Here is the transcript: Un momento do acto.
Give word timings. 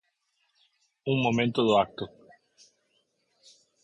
Un 1.11 1.17
momento 1.25 1.59
do 1.67 1.73
acto. 1.85 2.05